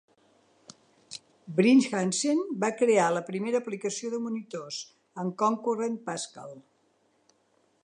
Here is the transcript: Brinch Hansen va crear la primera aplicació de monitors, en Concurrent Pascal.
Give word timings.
Brinch 1.59 1.89
Hansen 1.97 2.41
va 2.63 2.71
crear 2.79 3.11
la 3.17 3.23
primera 3.29 3.61
aplicació 3.65 4.11
de 4.15 4.23
monitors, 4.25 4.81
en 5.25 5.31
Concurrent 5.45 6.01
Pascal. 6.11 6.61